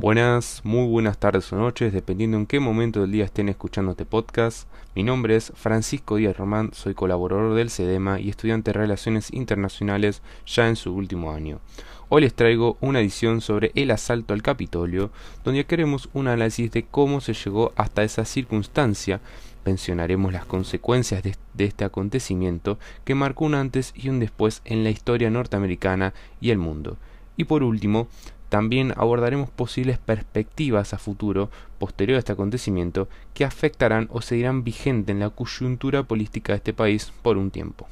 Buenas, 0.00 0.62
muy 0.64 0.88
buenas 0.88 1.18
tardes 1.18 1.52
o 1.52 1.56
noches, 1.56 1.92
dependiendo 1.92 2.38
en 2.38 2.46
qué 2.46 2.58
momento 2.58 3.02
del 3.02 3.12
día 3.12 3.26
estén 3.26 3.50
escuchando 3.50 3.90
este 3.90 4.06
podcast. 4.06 4.66
Mi 4.94 5.02
nombre 5.02 5.36
es 5.36 5.52
Francisco 5.54 6.16
Díaz 6.16 6.38
Román, 6.38 6.70
soy 6.72 6.94
colaborador 6.94 7.54
del 7.54 7.68
CEDEMA 7.68 8.18
y 8.18 8.30
estudiante 8.30 8.72
de 8.72 8.78
Relaciones 8.78 9.30
Internacionales 9.30 10.22
ya 10.46 10.68
en 10.68 10.76
su 10.76 10.94
último 10.94 11.32
año. 11.32 11.60
Hoy 12.08 12.22
les 12.22 12.32
traigo 12.32 12.78
una 12.80 13.00
edición 13.00 13.42
sobre 13.42 13.72
el 13.74 13.90
asalto 13.90 14.32
al 14.32 14.40
Capitolio, 14.40 15.10
donde 15.44 15.66
queremos 15.66 16.08
un 16.14 16.28
análisis 16.28 16.70
de 16.70 16.86
cómo 16.86 17.20
se 17.20 17.34
llegó 17.34 17.74
hasta 17.76 18.02
esa 18.02 18.24
circunstancia. 18.24 19.20
Mencionaremos 19.66 20.32
las 20.32 20.46
consecuencias 20.46 21.22
de, 21.22 21.36
de 21.52 21.64
este 21.66 21.84
acontecimiento 21.84 22.78
que 23.04 23.14
marcó 23.14 23.44
un 23.44 23.54
antes 23.54 23.92
y 23.94 24.08
un 24.08 24.18
después 24.18 24.62
en 24.64 24.82
la 24.82 24.88
historia 24.88 25.28
norteamericana 25.28 26.14
y 26.40 26.52
el 26.52 26.56
mundo. 26.56 26.96
Y 27.36 27.44
por 27.44 27.62
último, 27.62 28.08
también 28.50 28.92
abordaremos 28.96 29.48
posibles 29.48 29.98
perspectivas 29.98 30.92
a 30.92 30.98
futuro 30.98 31.50
posterior 31.78 32.16
a 32.16 32.18
este 32.18 32.32
acontecimiento 32.32 33.08
que 33.32 33.44
afectarán 33.44 34.08
o 34.10 34.20
seguirán 34.20 34.64
vigentes 34.64 35.14
en 35.14 35.20
la 35.20 35.30
coyuntura 35.30 36.02
política 36.02 36.52
de 36.52 36.56
este 36.58 36.74
país 36.74 37.12
por 37.22 37.38
un 37.38 37.52
tiempo, 37.52 37.86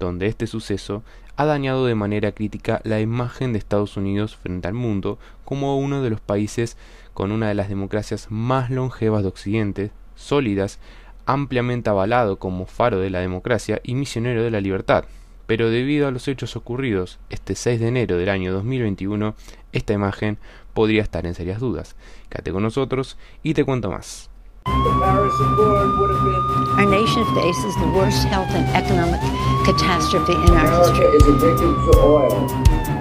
donde 0.00 0.26
este 0.26 0.46
suceso 0.46 1.04
ha 1.36 1.44
dañado 1.44 1.84
de 1.84 1.94
manera 1.94 2.32
crítica 2.32 2.80
la 2.84 3.00
imagen 3.00 3.52
de 3.52 3.58
Estados 3.58 3.98
Unidos 3.98 4.36
frente 4.36 4.68
al 4.68 4.74
mundo 4.74 5.18
como 5.44 5.78
uno 5.78 6.02
de 6.02 6.10
los 6.10 6.20
países 6.20 6.78
con 7.12 7.30
una 7.30 7.48
de 7.48 7.54
las 7.54 7.68
democracias 7.68 8.28
más 8.30 8.70
longevas 8.70 9.22
de 9.22 9.28
Occidente, 9.28 9.90
sólidas, 10.16 10.78
ampliamente 11.26 11.90
avalado 11.90 12.38
como 12.38 12.64
faro 12.64 13.00
de 13.00 13.10
la 13.10 13.20
democracia 13.20 13.80
y 13.84 13.94
misionero 13.94 14.42
de 14.42 14.50
la 14.50 14.62
libertad 14.62 15.04
pero 15.46 15.70
debido 15.70 16.08
a 16.08 16.10
los 16.10 16.28
hechos 16.28 16.56
ocurridos 16.56 17.18
este 17.30 17.54
6 17.54 17.80
de 17.80 17.88
enero 17.88 18.16
del 18.16 18.28
año 18.28 18.52
2021, 18.52 19.34
esta 19.72 19.92
imagen 19.92 20.38
podría 20.72 21.02
estar 21.02 21.26
en 21.26 21.34
serias 21.34 21.60
dudas. 21.60 21.96
Quédate 22.28 22.52
con 22.52 22.62
nosotros 22.62 23.16
y 23.42 23.54
te 23.54 23.64
cuento 23.64 23.90
más. 23.90 24.30
Our 24.66 26.86
nation 26.86 27.24
faces 27.34 27.74
the 27.76 27.86
worst 27.94 28.26
health 28.28 28.48
and 28.54 28.66
economic 28.74 29.20
catastrophe 29.64 30.32
in 30.32 30.54
our 30.54 30.66
history. 30.66 31.04
is 31.16 31.26
addicted 31.28 31.68
to 31.68 31.98
oil, 31.98 32.48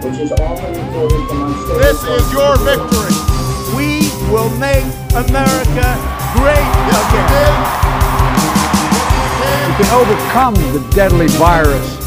which 0.03 0.19
is 0.19 0.31
often 0.33 0.75
imported 0.75 1.25
from 1.27 1.41
unstable 1.44 1.80
This 1.80 2.03
is 2.03 2.33
your 2.33 2.58
victory. 2.59 3.16
We 3.75 4.11
will 4.30 4.49
make 4.59 4.83
America 5.16 5.97
great 6.36 6.67
again. 7.16 7.55
You 9.67 9.73
can 9.80 9.89
overcome 9.95 10.55
the 10.73 10.80
deadly 10.94 11.27
virus. 11.27 12.02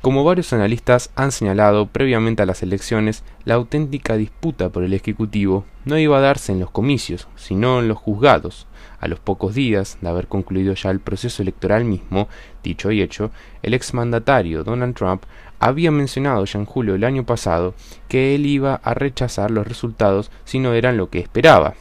Como 0.00 0.24
varios 0.24 0.54
analistas 0.54 1.10
han 1.14 1.30
señalado 1.30 1.88
previamente 1.88 2.42
a 2.42 2.46
las 2.46 2.62
elecciones, 2.62 3.22
la 3.44 3.54
auténtica 3.54 4.16
disputa 4.16 4.70
por 4.70 4.82
el 4.82 4.94
Ejecutivo 4.94 5.66
no 5.84 5.98
iba 5.98 6.16
a 6.16 6.22
darse 6.22 6.52
en 6.52 6.60
los 6.60 6.70
comicios, 6.70 7.28
sino 7.36 7.80
en 7.80 7.88
los 7.88 7.98
juzgados. 7.98 8.66
A 8.98 9.08
los 9.08 9.20
pocos 9.20 9.54
días 9.54 9.98
de 10.00 10.08
haber 10.08 10.26
concluido 10.26 10.72
ya 10.72 10.90
el 10.90 11.00
proceso 11.00 11.42
electoral 11.42 11.84
mismo, 11.84 12.28
dicho 12.62 12.90
y 12.90 13.02
hecho, 13.02 13.30
el 13.62 13.74
exmandatario 13.74 14.64
Donald 14.64 14.94
Trump 14.94 15.24
había 15.58 15.90
mencionado 15.90 16.46
ya 16.46 16.58
en 16.58 16.64
julio 16.64 16.94
del 16.94 17.04
año 17.04 17.26
pasado 17.26 17.74
que 18.08 18.34
él 18.34 18.46
iba 18.46 18.76
a 18.76 18.94
rechazar 18.94 19.50
los 19.50 19.66
resultados 19.66 20.30
si 20.44 20.60
no 20.60 20.72
eran 20.72 20.96
lo 20.96 21.10
que 21.10 21.18
esperaba, 21.18 21.74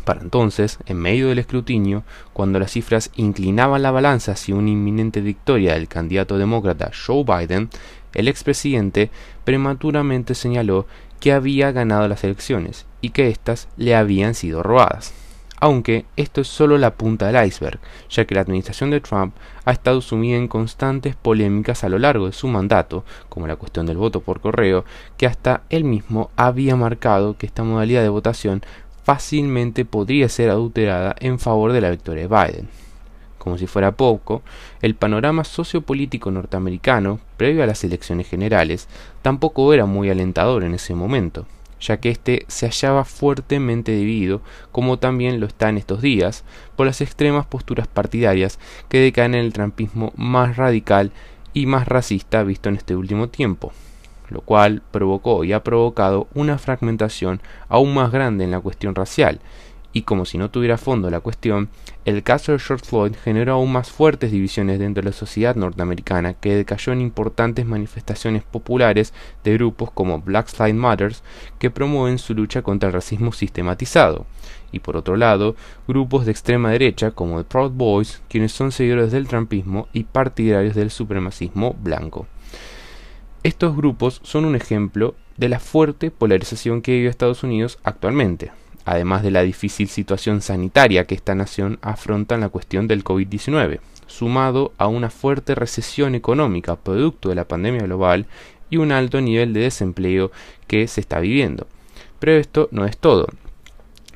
para 0.00 0.20
entonces, 0.20 0.78
en 0.86 0.98
medio 0.98 1.28
del 1.28 1.38
escrutinio, 1.38 2.04
cuando 2.32 2.58
las 2.58 2.72
cifras 2.72 3.10
inclinaban 3.16 3.82
la 3.82 3.90
balanza 3.90 4.32
hacia 4.32 4.54
una 4.54 4.70
inminente 4.70 5.20
victoria 5.20 5.74
del 5.74 5.88
candidato 5.88 6.38
demócrata 6.38 6.90
Joe 6.94 7.24
Biden, 7.24 7.70
el 8.14 8.28
expresidente 8.28 9.10
prematuramente 9.44 10.34
señaló 10.34 10.86
que 11.20 11.32
había 11.32 11.70
ganado 11.70 12.08
las 12.08 12.24
elecciones 12.24 12.86
y 13.00 13.10
que 13.10 13.28
éstas 13.28 13.68
le 13.76 13.94
habían 13.94 14.34
sido 14.34 14.62
robadas. 14.62 15.12
Aunque 15.62 16.06
esto 16.16 16.40
es 16.40 16.48
solo 16.48 16.78
la 16.78 16.94
punta 16.94 17.26
del 17.26 17.46
iceberg, 17.46 17.80
ya 18.08 18.24
que 18.24 18.34
la 18.34 18.40
administración 18.40 18.90
de 18.90 19.02
Trump 19.02 19.34
ha 19.66 19.72
estado 19.72 20.00
sumida 20.00 20.38
en 20.38 20.48
constantes 20.48 21.14
polémicas 21.16 21.84
a 21.84 21.90
lo 21.90 21.98
largo 21.98 22.26
de 22.26 22.32
su 22.32 22.48
mandato, 22.48 23.04
como 23.28 23.46
la 23.46 23.56
cuestión 23.56 23.84
del 23.84 23.98
voto 23.98 24.22
por 24.22 24.40
correo, 24.40 24.86
que 25.18 25.26
hasta 25.26 25.62
él 25.68 25.84
mismo 25.84 26.30
había 26.34 26.76
marcado 26.76 27.36
que 27.36 27.44
esta 27.44 27.62
modalidad 27.62 28.00
de 28.00 28.08
votación 28.08 28.62
fácilmente 29.10 29.84
podría 29.84 30.28
ser 30.28 30.50
adulterada 30.50 31.16
en 31.18 31.40
favor 31.40 31.72
de 31.72 31.80
la 31.80 31.90
victoria 31.90 32.28
de 32.28 32.28
Biden. 32.28 32.68
Como 33.38 33.58
si 33.58 33.66
fuera 33.66 33.90
poco, 33.90 34.42
el 34.82 34.94
panorama 34.94 35.42
sociopolítico 35.42 36.30
norteamericano, 36.30 37.18
previo 37.36 37.64
a 37.64 37.66
las 37.66 37.82
elecciones 37.82 38.28
generales, 38.28 38.86
tampoco 39.20 39.74
era 39.74 39.84
muy 39.84 40.10
alentador 40.10 40.62
en 40.62 40.74
ese 40.74 40.94
momento, 40.94 41.48
ya 41.80 41.96
que 41.96 42.10
éste 42.10 42.44
se 42.46 42.66
hallaba 42.68 43.04
fuertemente 43.04 43.90
dividido, 43.90 44.42
como 44.70 45.00
también 45.00 45.40
lo 45.40 45.46
está 45.46 45.70
en 45.70 45.78
estos 45.78 46.00
días, 46.00 46.44
por 46.76 46.86
las 46.86 47.00
extremas 47.00 47.46
posturas 47.46 47.88
partidarias 47.88 48.60
que 48.88 49.00
decaen 49.00 49.34
en 49.34 49.44
el 49.44 49.52
trampismo 49.52 50.12
más 50.14 50.56
radical 50.56 51.10
y 51.52 51.66
más 51.66 51.88
racista 51.88 52.44
visto 52.44 52.68
en 52.68 52.76
este 52.76 52.94
último 52.94 53.28
tiempo 53.28 53.72
lo 54.30 54.40
cual 54.40 54.82
provocó 54.90 55.44
y 55.44 55.52
ha 55.52 55.62
provocado 55.62 56.28
una 56.34 56.58
fragmentación 56.58 57.40
aún 57.68 57.94
más 57.94 58.10
grande 58.10 58.44
en 58.44 58.50
la 58.50 58.60
cuestión 58.60 58.94
racial, 58.94 59.40
y 59.92 60.02
como 60.02 60.24
si 60.24 60.38
no 60.38 60.50
tuviera 60.50 60.78
fondo 60.78 61.10
la 61.10 61.20
cuestión, 61.20 61.68
el 62.04 62.22
caso 62.22 62.52
de 62.52 62.58
George 62.58 62.84
Floyd 62.86 63.16
generó 63.22 63.54
aún 63.54 63.72
más 63.72 63.90
fuertes 63.90 64.30
divisiones 64.30 64.78
dentro 64.78 65.02
de 65.02 65.10
la 65.10 65.16
sociedad 65.16 65.56
norteamericana 65.56 66.34
que 66.34 66.54
decayó 66.54 66.92
en 66.92 67.00
importantes 67.00 67.66
manifestaciones 67.66 68.44
populares 68.44 69.12
de 69.42 69.54
grupos 69.54 69.90
como 69.90 70.20
Black 70.20 70.48
Lives 70.58 70.74
Matter 70.74 71.12
que 71.58 71.70
promueven 71.70 72.18
su 72.18 72.34
lucha 72.34 72.62
contra 72.62 72.88
el 72.88 72.92
racismo 72.92 73.32
sistematizado, 73.32 74.26
y 74.72 74.78
por 74.78 74.96
otro 74.96 75.16
lado, 75.16 75.56
grupos 75.88 76.24
de 76.24 76.30
extrema 76.30 76.70
derecha 76.70 77.10
como 77.10 77.38
the 77.38 77.44
Proud 77.44 77.72
Boys, 77.72 78.22
quienes 78.28 78.52
son 78.52 78.70
seguidores 78.70 79.10
del 79.10 79.26
trampismo 79.26 79.88
y 79.92 80.04
partidarios 80.04 80.76
del 80.76 80.90
supremacismo 80.90 81.74
blanco. 81.74 82.26
Estos 83.42 83.74
grupos 83.74 84.20
son 84.22 84.44
un 84.44 84.54
ejemplo 84.54 85.14
de 85.38 85.48
la 85.48 85.60
fuerte 85.60 86.10
polarización 86.10 86.82
que 86.82 86.92
vive 86.92 87.08
Estados 87.08 87.42
Unidos 87.42 87.78
actualmente, 87.84 88.52
además 88.84 89.22
de 89.22 89.30
la 89.30 89.40
difícil 89.40 89.88
situación 89.88 90.42
sanitaria 90.42 91.06
que 91.06 91.14
esta 91.14 91.34
nación 91.34 91.78
afronta 91.80 92.34
en 92.34 92.42
la 92.42 92.50
cuestión 92.50 92.86
del 92.86 93.02
COVID-19, 93.02 93.80
sumado 94.06 94.74
a 94.76 94.88
una 94.88 95.08
fuerte 95.08 95.54
recesión 95.54 96.14
económica 96.14 96.76
producto 96.76 97.30
de 97.30 97.34
la 97.34 97.48
pandemia 97.48 97.80
global 97.84 98.26
y 98.68 98.76
un 98.76 98.92
alto 98.92 99.22
nivel 99.22 99.54
de 99.54 99.60
desempleo 99.60 100.30
que 100.66 100.86
se 100.86 101.00
está 101.00 101.18
viviendo. 101.18 101.66
Pero 102.18 102.32
esto 102.32 102.68
no 102.72 102.84
es 102.84 102.98
todo. 102.98 103.26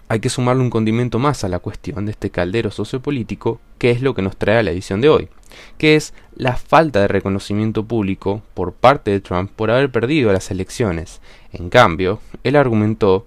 Hay 0.09 0.21
que 0.21 0.29
sumarle 0.29 0.63
un 0.63 0.69
condimento 0.69 1.19
más 1.19 1.45
a 1.45 1.49
la 1.49 1.61
cuestión 1.61 2.05
de 2.05 2.13
este 2.13 2.29
caldero 2.29 2.71
sociopolítico, 2.71 3.59
que 3.79 3.91
es 3.91 4.03
lo 4.03 4.15
que 4.15 4.21
nos 4.21 4.37
trae 4.37 4.59
a 4.59 4.63
la 4.63 4.73
edición 4.73 5.01
de 5.01 5.09
hoy 5.09 5.31
que 5.79 5.97
es 5.97 6.15
la 6.35 6.57
falta 6.57 7.01
de 7.01 7.09
reconocimiento 7.09 7.85
público 7.85 8.43
por 8.55 8.73
parte 8.73 9.11
de 9.11 9.21
Trump 9.21 9.51
por 9.55 9.71
haber 9.71 9.91
perdido 9.91 10.33
las 10.33 10.51
elecciones. 10.51 11.21
En 11.53 11.71
cambio, 11.71 12.21
el 12.43 12.57
argumento 12.57 13.27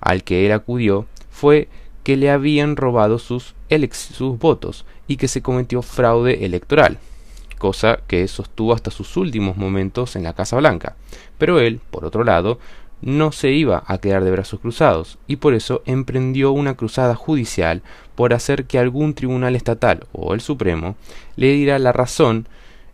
al 0.00 0.22
que 0.24 0.46
él 0.46 0.52
acudió 0.52 1.06
fue 1.30 1.68
que 2.02 2.16
le 2.16 2.30
habían 2.30 2.76
robado 2.76 3.18
sus, 3.18 3.54
sus 3.92 4.38
votos 4.38 4.86
y 5.08 5.16
que 5.16 5.28
se 5.28 5.42
cometió 5.42 5.82
fraude 5.82 6.44
electoral, 6.44 6.98
cosa 7.58 8.00
que 8.06 8.28
sostuvo 8.28 8.72
hasta 8.72 8.90
sus 8.90 9.16
últimos 9.16 9.56
momentos 9.56 10.14
en 10.14 10.22
la 10.22 10.32
Casa 10.32 10.56
Blanca. 10.56 10.96
Pero 11.38 11.58
él, 11.58 11.80
por 11.90 12.04
otro 12.04 12.22
lado, 12.22 12.60
no 13.02 13.32
se 13.32 13.50
iba 13.50 13.84
a 13.86 13.98
quedar 13.98 14.24
de 14.24 14.30
brazos 14.30 14.60
cruzados 14.60 15.18
y 15.26 15.36
por 15.36 15.54
eso 15.54 15.82
emprendió 15.86 16.52
una 16.52 16.74
cruzada 16.74 17.14
judicial 17.14 17.82
por 18.14 18.32
hacer 18.32 18.64
que 18.64 18.78
algún 18.78 19.14
tribunal 19.14 19.54
estatal 19.54 20.06
o 20.12 20.34
el 20.34 20.40
Supremo 20.40 20.96
le 21.36 21.52
diera 21.52 21.78
la 21.78 21.92
razón 21.92 22.48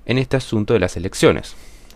en 0.07 0.19
este 0.19 0.37
asunto 0.37 0.75
de 0.75 0.81
las 0.81 0.97
elecciones. 0.97 1.55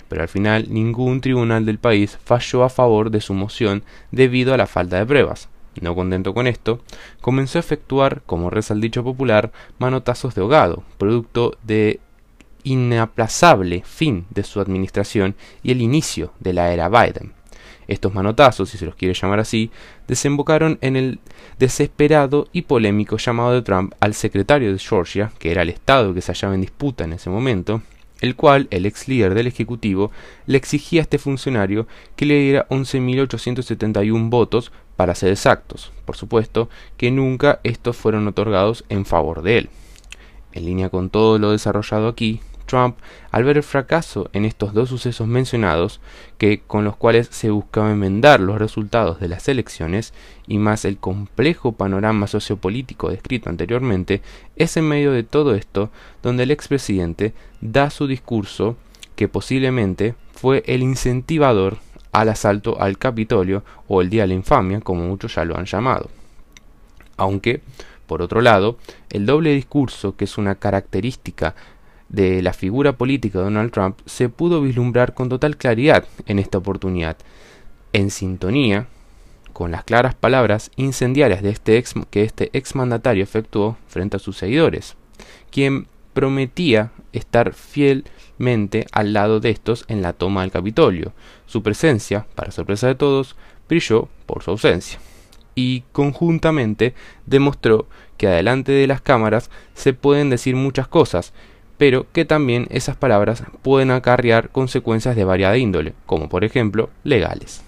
Pero 0.08 0.22
al 0.22 0.28
final 0.28 0.66
ningún 0.70 1.20
tribunal 1.20 1.66
del 1.66 1.78
país 1.78 2.18
falló 2.24 2.62
a 2.62 2.68
favor 2.68 3.10
de 3.10 3.20
su 3.20 3.34
moción 3.34 3.82
debido 4.12 4.54
a 4.54 4.56
la 4.56 4.66
falta 4.66 4.98
de 4.98 5.06
pruebas. 5.06 5.48
No 5.80 5.94
contento 5.94 6.32
con 6.32 6.46
esto, 6.46 6.80
comenzó 7.20 7.58
a 7.58 7.60
efectuar, 7.60 8.22
como 8.24 8.48
reza 8.48 8.72
el 8.72 8.80
dicho 8.80 9.04
popular, 9.04 9.52
manotazos 9.78 10.34
de 10.34 10.40
ahogado, 10.40 10.84
producto 10.96 11.58
de 11.64 12.00
inaplazable 12.62 13.82
fin 13.84 14.26
de 14.30 14.42
su 14.42 14.60
administración 14.60 15.36
y 15.62 15.72
el 15.72 15.82
inicio 15.82 16.32
de 16.40 16.52
la 16.52 16.72
era 16.72 16.88
Biden. 16.88 17.32
Estos 17.88 18.14
manotazos, 18.14 18.70
si 18.70 18.78
se 18.78 18.86
los 18.86 18.96
quiere 18.96 19.14
llamar 19.14 19.40
así, 19.40 19.70
desembocaron 20.08 20.78
en 20.80 20.96
el 20.96 21.20
desesperado 21.58 22.48
y 22.52 22.62
polémico 22.62 23.16
llamado 23.16 23.52
de 23.52 23.62
Trump 23.62 23.94
al 24.00 24.14
secretario 24.14 24.72
de 24.72 24.78
Georgia, 24.78 25.32
que 25.38 25.50
era 25.52 25.62
el 25.62 25.70
estado 25.70 26.12
que 26.12 26.20
se 26.20 26.32
hallaba 26.32 26.54
en 26.54 26.62
disputa 26.62 27.04
en 27.04 27.12
ese 27.12 27.30
momento, 27.30 27.82
el 28.20 28.34
cual 28.34 28.66
el 28.70 28.86
ex 28.86 29.08
líder 29.08 29.34
del 29.34 29.46
Ejecutivo 29.46 30.10
le 30.46 30.58
exigía 30.58 31.00
a 31.00 31.02
este 31.02 31.18
funcionario 31.18 31.86
que 32.16 32.26
le 32.26 32.40
diera 32.40 32.66
11.871 32.70 34.30
votos 34.30 34.72
para 34.96 35.14
ser 35.14 35.30
exactos. 35.30 35.92
Por 36.04 36.16
supuesto 36.16 36.68
que 36.96 37.10
nunca 37.10 37.60
estos 37.62 37.96
fueron 37.96 38.26
otorgados 38.26 38.84
en 38.88 39.04
favor 39.04 39.42
de 39.42 39.58
él. 39.58 39.70
En 40.52 40.64
línea 40.64 40.88
con 40.88 41.10
todo 41.10 41.38
lo 41.38 41.52
desarrollado 41.52 42.08
aquí, 42.08 42.40
Trump, 42.66 42.98
al 43.30 43.44
ver 43.44 43.56
el 43.56 43.62
fracaso 43.62 44.28
en 44.32 44.44
estos 44.44 44.74
dos 44.74 44.88
sucesos 44.88 45.26
mencionados, 45.26 46.00
que 46.38 46.60
con 46.66 46.84
los 46.84 46.96
cuales 46.96 47.28
se 47.30 47.50
buscaba 47.50 47.90
enmendar 47.90 48.40
los 48.40 48.58
resultados 48.58 49.20
de 49.20 49.28
las 49.28 49.48
elecciones, 49.48 50.12
y 50.46 50.58
más 50.58 50.84
el 50.84 50.98
complejo 50.98 51.72
panorama 51.72 52.26
sociopolítico 52.26 53.10
descrito 53.10 53.48
anteriormente, 53.48 54.20
es 54.56 54.76
en 54.76 54.88
medio 54.88 55.12
de 55.12 55.22
todo 55.22 55.54
esto 55.54 55.90
donde 56.22 56.42
el 56.42 56.50
expresidente 56.50 57.32
da 57.60 57.90
su 57.90 58.06
discurso 58.06 58.76
que 59.14 59.28
posiblemente 59.28 60.14
fue 60.32 60.62
el 60.66 60.82
incentivador 60.82 61.78
al 62.12 62.28
asalto 62.28 62.80
al 62.80 62.98
Capitolio 62.98 63.64
o 63.88 64.00
el 64.00 64.10
Día 64.10 64.22
de 64.22 64.28
la 64.28 64.34
Infamia, 64.34 64.80
como 64.80 65.06
muchos 65.06 65.34
ya 65.34 65.44
lo 65.44 65.56
han 65.56 65.66
llamado. 65.66 66.10
Aunque, 67.16 67.62
por 68.06 68.22
otro 68.22 68.40
lado, 68.40 68.78
el 69.10 69.26
doble 69.26 69.52
discurso, 69.52 70.16
que 70.16 70.24
es 70.24 70.38
una 70.38 70.54
característica 70.54 71.54
de 72.08 72.42
la 72.42 72.52
figura 72.52 72.96
política 72.96 73.38
de 73.38 73.44
Donald 73.44 73.72
Trump, 73.72 73.98
se 74.06 74.28
pudo 74.28 74.60
vislumbrar 74.60 75.14
con 75.14 75.28
total 75.28 75.56
claridad 75.56 76.04
en 76.26 76.38
esta 76.38 76.58
oportunidad, 76.58 77.16
en 77.92 78.10
sintonía 78.10 78.86
con 79.52 79.70
las 79.70 79.84
claras 79.84 80.14
palabras 80.14 80.70
incendiarias 80.76 81.42
de 81.42 81.48
este 81.48 81.78
ex, 81.78 81.94
que 82.10 82.24
este 82.24 82.50
exmandatario 82.52 83.22
efectuó 83.22 83.78
frente 83.88 84.16
a 84.16 84.20
sus 84.20 84.36
seguidores, 84.36 84.96
quien 85.50 85.86
prometía 86.12 86.92
estar 87.12 87.54
fielmente 87.54 88.86
al 88.92 89.12
lado 89.12 89.40
de 89.40 89.50
estos 89.50 89.86
en 89.88 90.02
la 90.02 90.12
toma 90.12 90.42
del 90.42 90.50
Capitolio. 90.50 91.12
Su 91.46 91.62
presencia, 91.62 92.26
para 92.34 92.52
sorpresa 92.52 92.86
de 92.86 92.94
todos, 92.96 93.36
brilló 93.68 94.08
por 94.26 94.42
su 94.42 94.50
ausencia. 94.50 94.98
Y 95.54 95.84
conjuntamente 95.92 96.94
demostró 97.24 97.86
que 98.18 98.28
adelante 98.28 98.72
de 98.72 98.86
las 98.86 99.00
cámaras 99.00 99.50
se 99.72 99.94
pueden 99.94 100.28
decir 100.28 100.54
muchas 100.54 100.86
cosas, 100.86 101.32
pero 101.78 102.06
que 102.12 102.24
también 102.24 102.66
esas 102.70 102.96
palabras 102.96 103.42
pueden 103.62 103.90
acarrear 103.90 104.50
consecuencias 104.50 105.16
de 105.16 105.24
variada 105.24 105.58
índole, 105.58 105.94
como 106.06 106.28
por 106.28 106.44
ejemplo 106.44 106.90
legales. 107.04 107.62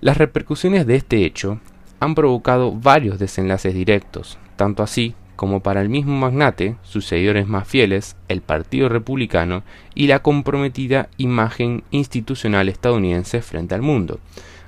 Las 0.00 0.18
repercusiones 0.18 0.86
de 0.86 0.96
este 0.96 1.24
hecho 1.24 1.60
han 2.00 2.14
provocado 2.14 2.72
varios 2.72 3.18
desenlaces 3.18 3.74
directos, 3.74 4.38
tanto 4.56 4.82
así 4.82 5.14
como 5.36 5.60
para 5.60 5.80
el 5.80 5.88
mismo 5.88 6.16
magnate, 6.16 6.76
sus 6.82 7.06
seguidores 7.06 7.46
más 7.48 7.66
fieles, 7.66 8.16
el 8.28 8.40
Partido 8.40 8.88
Republicano 8.88 9.62
y 9.94 10.06
la 10.06 10.20
comprometida 10.20 11.08
imagen 11.16 11.82
institucional 11.90 12.68
estadounidense 12.68 13.42
frente 13.42 13.74
al 13.74 13.82
mundo. 13.82 14.20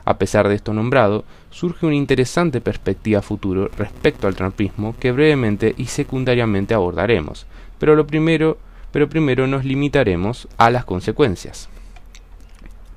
A 0.05 0.19
pesar 0.19 0.49
de 0.49 0.55
esto 0.55 0.73
nombrado, 0.73 1.25
surge 1.51 1.87
una 1.87 1.97
interesante 1.97 2.61
perspectiva 2.61 3.23
futuro 3.23 3.69
respecto 3.77 4.27
al 4.27 4.37
trumpismo 4.37 4.95
que 4.99 5.13
brevemente 5.13 5.75
y 5.77 5.87
secundariamente 5.87 6.75
abordaremos, 6.75 7.47
pero 7.79 7.95
lo 7.95 8.07
primero, 8.07 8.59
pero 8.93 9.09
primero 9.09 9.47
nos 9.47 9.65
limitaremos 9.65 10.49
a 10.57 10.71
las 10.71 10.85
consecuencias. 10.85 11.69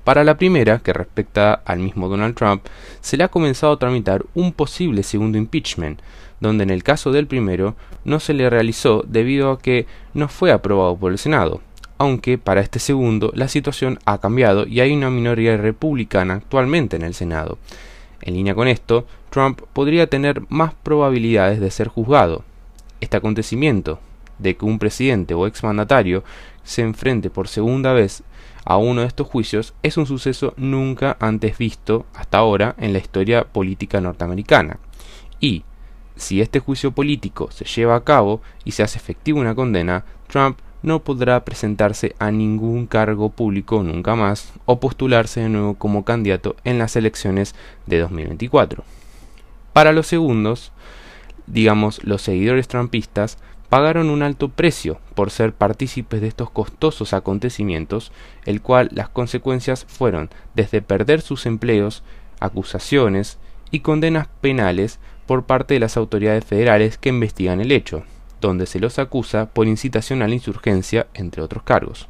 Para 0.03 0.23
la 0.23 0.37
primera, 0.37 0.79
que 0.79 0.91
respecta 0.91 1.53
al 1.53 1.79
mismo 1.79 2.09
Donald 2.09 2.35
Trump, 2.35 2.65
se 2.99 3.15
le 3.15 3.23
ha 3.23 3.27
comenzado 3.27 3.73
a 3.73 3.79
tramitar 3.79 4.25
un 4.33 4.53
posible 4.53 5.03
segundo 5.03 5.37
impeachment, 5.37 6.01
donde 6.39 6.63
en 6.63 6.71
el 6.71 6.83
caso 6.83 7.11
del 7.11 7.27
primero 7.27 7.75
no 8.05 8.19
se 8.19 8.33
le 8.33 8.49
realizó 8.49 9.03
debido 9.07 9.51
a 9.51 9.59
que 9.59 9.85
no 10.13 10.27
fue 10.27 10.51
aprobado 10.51 10.95
por 10.95 11.11
el 11.11 11.19
Senado, 11.19 11.61
aunque 11.99 12.37
para 12.37 12.61
este 12.61 12.79
segundo 12.79 13.31
la 13.35 13.49
situación 13.49 13.99
ha 14.05 14.19
cambiado 14.19 14.65
y 14.65 14.79
hay 14.79 14.93
una 14.93 15.09
minoría 15.09 15.57
republicana 15.57 16.35
actualmente 16.35 16.95
en 16.95 17.03
el 17.03 17.13
Senado. 17.13 17.59
En 18.21 18.33
línea 18.33 18.55
con 18.55 18.67
esto, 18.67 19.05
Trump 19.29 19.61
podría 19.73 20.07
tener 20.07 20.41
más 20.49 20.73
probabilidades 20.73 21.59
de 21.59 21.71
ser 21.71 21.87
juzgado. 21.87 22.43
Este 22.99 23.17
acontecimiento, 23.17 23.99
de 24.39 24.57
que 24.57 24.65
un 24.65 24.79
presidente 24.79 25.33
o 25.33 25.45
exmandatario 25.45 26.23
se 26.63 26.81
enfrente 26.81 27.29
por 27.29 27.47
segunda 27.47 27.93
vez 27.93 28.23
a 28.65 28.77
uno 28.77 29.01
de 29.01 29.07
estos 29.07 29.27
juicios, 29.27 29.73
es 29.83 29.97
un 29.97 30.05
suceso 30.05 30.53
nunca 30.57 31.17
antes 31.19 31.57
visto 31.57 32.05
hasta 32.13 32.37
ahora 32.37 32.75
en 32.77 32.93
la 32.93 32.99
historia 32.99 33.45
política 33.45 34.01
norteamericana. 34.01 34.79
Y, 35.39 35.63
si 36.15 36.41
este 36.41 36.59
juicio 36.59 36.91
político 36.91 37.49
se 37.51 37.65
lleva 37.65 37.95
a 37.95 38.03
cabo 38.03 38.41
y 38.65 38.71
se 38.71 38.83
hace 38.83 38.97
efectiva 38.97 39.39
una 39.39 39.55
condena, 39.55 40.03
Trump 40.27 40.59
no 40.81 41.03
podrá 41.03 41.43
presentarse 41.43 42.15
a 42.19 42.31
ningún 42.31 42.87
cargo 42.87 43.29
público 43.29 43.83
nunca 43.83 44.15
más 44.15 44.53
o 44.65 44.79
postularse 44.79 45.41
de 45.41 45.49
nuevo 45.49 45.73
como 45.75 46.05
candidato 46.05 46.55
en 46.63 46.77
las 46.77 46.95
elecciones 46.95 47.55
de 47.85 47.99
2024. 47.99 48.83
Para 49.73 49.91
los 49.91 50.07
segundos, 50.07 50.71
digamos 51.47 52.03
los 52.03 52.21
seguidores 52.21 52.67
trumpistas, 52.67 53.37
pagaron 53.69 54.09
un 54.09 54.23
alto 54.23 54.49
precio 54.49 54.99
por 55.15 55.29
ser 55.29 55.53
partícipes 55.53 56.21
de 56.21 56.27
estos 56.27 56.49
costosos 56.49 57.13
acontecimientos, 57.13 58.11
el 58.45 58.61
cual 58.61 58.89
las 58.91 59.09
consecuencias 59.09 59.85
fueron 59.87 60.29
desde 60.55 60.81
perder 60.81 61.21
sus 61.21 61.45
empleos, 61.45 62.03
acusaciones 62.39 63.37
y 63.71 63.81
condenas 63.81 64.27
penales 64.41 64.99
por 65.27 65.43
parte 65.43 65.75
de 65.75 65.79
las 65.79 65.97
autoridades 65.97 66.43
federales 66.43 66.97
que 66.97 67.09
investigan 67.09 67.61
el 67.61 67.71
hecho, 67.71 68.03
donde 68.41 68.65
se 68.65 68.79
los 68.79 68.97
acusa 68.97 69.47
por 69.47 69.67
incitación 69.67 70.21
a 70.21 70.27
la 70.27 70.33
insurgencia, 70.33 71.07
entre 71.13 71.43
otros 71.43 71.63
cargos. 71.63 72.07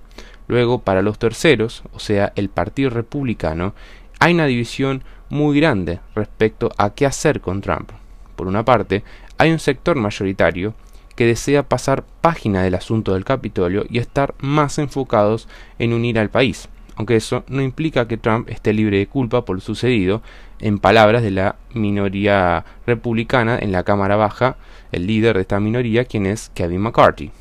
Luego, 0.47 0.79
para 0.79 1.01
los 1.01 1.19
terceros, 1.19 1.83
o 1.91 1.99
sea, 1.99 2.31
el 2.35 2.49
Partido 2.49 2.89
Republicano, 2.89 3.73
hay 4.19 4.33
una 4.33 4.45
división 4.45 5.03
muy 5.29 5.59
grande 5.59 5.99
respecto 6.15 6.71
a 6.77 6.91
qué 6.91 7.05
hacer 7.05 7.41
con 7.41 7.61
Trump. 7.61 7.91
Por 8.35 8.47
una 8.47 8.63
parte, 8.63 9.03
hay 9.37 9.51
un 9.51 9.59
sector 9.59 9.95
mayoritario 9.97 10.73
que 11.19 11.25
desea 11.25 11.63
pasar 11.63 12.05
página 12.21 12.63
del 12.63 12.75
asunto 12.75 13.13
del 13.13 13.25
Capitolio 13.25 13.83
y 13.89 13.97
estar 13.97 14.35
más 14.39 14.79
enfocados 14.79 15.49
en 15.77 15.91
unir 15.91 16.17
al 16.17 16.29
país, 16.29 16.69
aunque 16.95 17.17
eso 17.17 17.43
no 17.49 17.61
implica 17.61 18.07
que 18.07 18.15
Trump 18.15 18.47
esté 18.49 18.71
libre 18.71 18.99
de 18.99 19.07
culpa 19.07 19.43
por 19.43 19.57
lo 19.57 19.61
sucedido, 19.61 20.21
en 20.59 20.79
palabras 20.79 21.21
de 21.21 21.31
la 21.31 21.57
minoría 21.73 22.63
republicana 22.87 23.59
en 23.59 23.73
la 23.73 23.83
Cámara 23.83 24.15
Baja, 24.15 24.55
el 24.93 25.07
líder 25.07 25.35
de 25.35 25.41
esta 25.41 25.59
minoría, 25.59 26.05
quien 26.05 26.25
es 26.25 26.51
Kevin 26.53 26.79
McCarthy. 26.79 27.31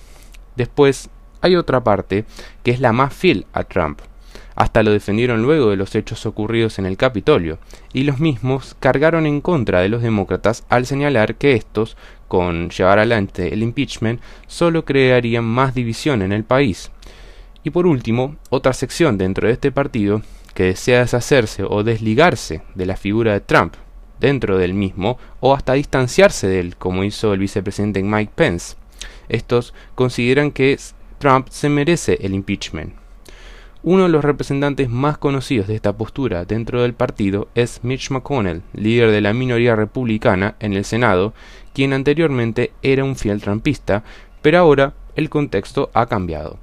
Después 0.56 1.08
hay 1.40 1.54
otra 1.54 1.84
parte 1.84 2.24
que 2.64 2.72
es 2.72 2.80
la 2.80 2.92
más 2.92 3.14
fiel 3.14 3.46
a 3.52 3.62
Trump. 3.62 4.00
Hasta 4.58 4.82
lo 4.82 4.90
defendieron 4.90 5.40
luego 5.40 5.70
de 5.70 5.76
los 5.76 5.94
hechos 5.94 6.26
ocurridos 6.26 6.80
en 6.80 6.86
el 6.86 6.96
Capitolio, 6.96 7.60
y 7.92 8.02
los 8.02 8.18
mismos 8.18 8.74
cargaron 8.80 9.24
en 9.24 9.40
contra 9.40 9.82
de 9.82 9.88
los 9.88 10.02
demócratas 10.02 10.64
al 10.68 10.84
señalar 10.84 11.36
que 11.36 11.52
estos, 11.52 11.96
con 12.26 12.68
llevar 12.68 12.98
adelante 12.98 13.54
el 13.54 13.62
impeachment, 13.62 14.20
solo 14.48 14.84
crearían 14.84 15.44
más 15.44 15.76
división 15.76 16.22
en 16.22 16.32
el 16.32 16.42
país. 16.42 16.90
Y 17.62 17.70
por 17.70 17.86
último, 17.86 18.34
otra 18.50 18.72
sección 18.72 19.16
dentro 19.16 19.46
de 19.46 19.54
este 19.54 19.70
partido 19.70 20.22
que 20.54 20.64
desea 20.64 21.02
deshacerse 21.02 21.62
o 21.62 21.84
desligarse 21.84 22.62
de 22.74 22.86
la 22.86 22.96
figura 22.96 23.34
de 23.34 23.40
Trump 23.40 23.74
dentro 24.18 24.58
del 24.58 24.74
mismo 24.74 25.18
o 25.38 25.54
hasta 25.54 25.74
distanciarse 25.74 26.48
de 26.48 26.58
él, 26.58 26.76
como 26.76 27.04
hizo 27.04 27.32
el 27.32 27.38
vicepresidente 27.38 28.02
Mike 28.02 28.32
Pence. 28.34 28.74
Estos 29.28 29.72
consideran 29.94 30.50
que 30.50 30.76
Trump 31.20 31.46
se 31.48 31.68
merece 31.68 32.18
el 32.22 32.34
impeachment. 32.34 33.07
Uno 33.84 34.02
de 34.02 34.08
los 34.08 34.24
representantes 34.24 34.88
más 34.88 35.18
conocidos 35.18 35.68
de 35.68 35.76
esta 35.76 35.92
postura 35.92 36.44
dentro 36.44 36.82
del 36.82 36.94
partido 36.94 37.46
es 37.54 37.84
Mitch 37.84 38.10
McConnell, 38.10 38.62
líder 38.74 39.12
de 39.12 39.20
la 39.20 39.32
minoría 39.32 39.76
republicana 39.76 40.56
en 40.58 40.72
el 40.72 40.84
Senado, 40.84 41.32
quien 41.74 41.92
anteriormente 41.92 42.72
era 42.82 43.04
un 43.04 43.14
fiel 43.14 43.40
trumpista, 43.40 44.02
pero 44.42 44.58
ahora 44.58 44.94
el 45.14 45.30
contexto 45.30 45.90
ha 45.94 46.06
cambiado. 46.06 46.58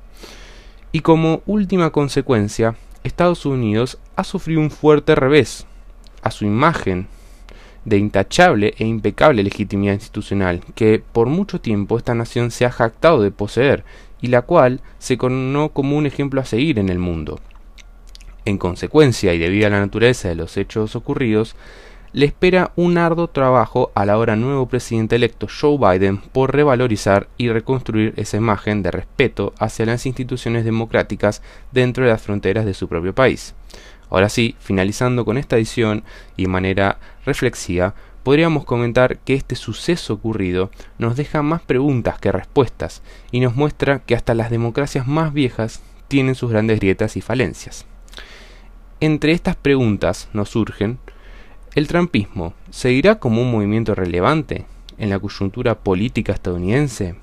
Y 0.91 1.00
como 1.00 1.41
última 1.45 1.91
consecuencia, 1.91 2.75
Estados 3.05 3.45
Unidos 3.45 3.98
ha 4.17 4.25
sufrido 4.25 4.60
un 4.60 4.69
fuerte 4.69 5.15
revés 5.15 5.65
a 6.22 6.31
su 6.31 6.43
imagen 6.43 7.07
de 7.86 7.98
intachable 7.98 8.74
e 8.77 8.86
impecable 8.86 9.43
legitimidad 9.43 9.93
institucional 9.93 10.62
que 10.74 11.01
por 11.13 11.27
mucho 11.27 11.62
tiempo 11.62 11.98
esta 11.98 12.15
nación 12.15 12.51
se 12.51 12.65
ha 12.65 12.72
jactado 12.72 13.22
de 13.22 13.31
poseer 13.31 13.86
y 14.22 14.27
la 14.27 14.41
cual 14.41 14.81
se 15.00 15.17
coronó 15.17 15.69
como 15.69 15.98
un 15.98 16.05
ejemplo 16.05 16.41
a 16.41 16.45
seguir 16.45 16.79
en 16.79 16.89
el 16.89 17.00
mundo. 17.00 17.39
En 18.45 18.57
consecuencia 18.57 19.34
y 19.34 19.39
debido 19.39 19.67
a 19.67 19.72
la 19.72 19.79
naturaleza 19.79 20.29
de 20.29 20.36
los 20.36 20.55
hechos 20.57 20.95
ocurridos, 20.95 21.55
le 22.15 22.25
espera 22.25 22.72
un 22.77 22.98
arduo 22.98 23.27
trabajo 23.27 23.91
al 23.93 24.10
ahora 24.10 24.38
nuevo 24.38 24.67
presidente 24.67 25.17
electo 25.17 25.48
Joe 25.50 25.77
Biden 25.77 26.19
por 26.19 26.55
revalorizar 26.55 27.27
y 27.38 27.50
reconstruir 27.50 28.13
esa 28.15 28.38
imagen 28.38 28.84
de 28.84 28.91
respeto 28.91 29.53
hacia 29.60 29.86
las 29.86 30.05
instituciones 30.05 30.63
democráticas 30.63 31.41
dentro 31.74 32.05
de 32.05 32.12
las 32.12 32.22
fronteras 32.22 32.65
de 32.65 32.74
su 32.74 32.88
propio 32.88 33.13
país. 33.13 33.53
Ahora 34.10 34.29
sí, 34.29 34.55
finalizando 34.60 35.25
con 35.25 35.38
esta 35.38 35.57
edición 35.57 36.05
y 36.38 36.43
de 36.43 36.50
manera 36.50 37.00
reflexiva, 37.25 37.95
podríamos 38.25 38.65
comentar 38.65 39.20
que 39.20 39.36
este 39.36 39.55
suceso 39.55 40.15
ocurrido 40.15 40.72
nos 40.98 41.15
deja 41.15 41.44
más 41.44 41.62
preguntas 41.62 42.17
que 42.17 42.32
respuestas 42.32 43.03
y 43.32 43.39
nos 43.39 43.55
muestra 43.55 44.00
que 44.00 44.15
hasta 44.15 44.34
las 44.34 44.50
democracias 44.50 45.05
más 45.05 45.32
viejas 45.32 45.84
tienen 46.08 46.34
sus 46.34 46.50
grandes 46.50 46.79
grietas 46.79 47.17
y 47.17 47.22
falencias. 47.22 47.86
Entre 49.00 49.32
estas 49.32 49.55
preguntas 49.55 50.27
nos 50.34 50.50
surgen 50.50 50.98
¿El 51.75 51.88
trumpismo 51.88 52.55
seguirá 52.72 53.20
como 53.20 53.44
un 53.44 53.51
movimiento 53.51 53.94
relevante 53.94 54.65
en 54.98 55.12
la 55.12 55.20
coyuntura 55.20 55.75
política 55.75 56.34
estadounidense? 56.34 57.13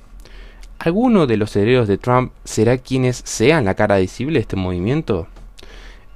¿Alguno 0.79 1.27
de 1.27 1.37
los 1.37 1.57
herederos 1.57 1.89
de 1.89 1.99
Trump 1.99 2.31
será 2.45 2.79
quienes 2.79 3.17
sean 3.25 3.65
la 3.65 3.75
cara 3.75 3.97
visible 3.97 4.35
de 4.35 4.43
este 4.43 4.55
movimiento? 4.55 5.27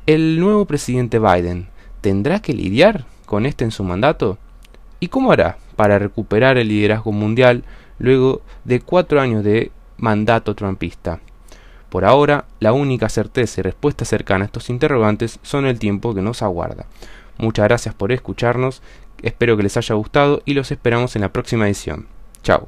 ¿El 0.06 0.38
nuevo 0.38 0.64
presidente 0.64 1.18
Biden 1.18 1.66
tendrá 2.02 2.38
que 2.38 2.52
lidiar 2.52 3.04
con 3.24 3.46
este 3.46 3.64
en 3.64 3.72
su 3.72 3.82
mandato? 3.82 4.38
¿Y 5.00 5.08
cómo 5.08 5.32
hará 5.32 5.58
para 5.76 5.98
recuperar 5.98 6.58
el 6.58 6.68
liderazgo 6.68 7.12
mundial 7.12 7.64
luego 7.98 8.42
de 8.64 8.80
cuatro 8.80 9.20
años 9.20 9.44
de 9.44 9.70
mandato 9.98 10.54
trumpista? 10.54 11.20
Por 11.88 12.04
ahora, 12.04 12.46
la 12.60 12.72
única 12.72 13.08
certeza 13.08 13.60
y 13.60 13.62
respuesta 13.62 14.04
cercana 14.04 14.44
a 14.44 14.46
estos 14.46 14.70
interrogantes 14.70 15.38
son 15.42 15.66
el 15.66 15.78
tiempo 15.78 16.14
que 16.14 16.22
nos 16.22 16.42
aguarda. 16.42 16.86
Muchas 17.38 17.64
gracias 17.64 17.94
por 17.94 18.12
escucharnos, 18.12 18.82
espero 19.22 19.56
que 19.56 19.62
les 19.62 19.76
haya 19.76 19.94
gustado 19.94 20.42
y 20.44 20.54
los 20.54 20.70
esperamos 20.70 21.16
en 21.16 21.22
la 21.22 21.32
próxima 21.32 21.66
edición. 21.66 22.06
Chao. 22.42 22.66